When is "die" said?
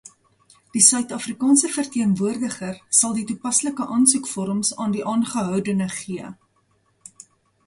0.73-0.81, 3.19-3.27, 4.97-5.05